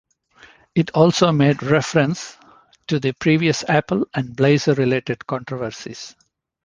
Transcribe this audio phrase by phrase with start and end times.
[0.73, 2.35] It also made reference
[2.87, 6.15] to the previous apple and blazer related controversies.